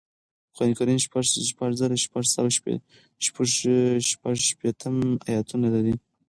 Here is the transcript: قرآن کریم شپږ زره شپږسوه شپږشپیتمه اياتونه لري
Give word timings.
قرآن 0.55 0.71
کریم 0.77 0.99
شپږ 1.49 1.71
زره 1.81 1.95
شپږسوه 2.05 2.49
شپږشپیتمه 4.09 5.05
اياتونه 5.29 5.67
لري 5.75 5.95